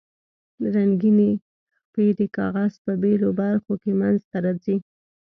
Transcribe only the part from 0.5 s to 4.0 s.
رنګینې خپې د کاغذ په بیلو برخو کې